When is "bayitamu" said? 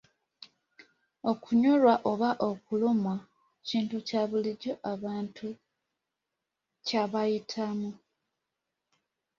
7.11-7.89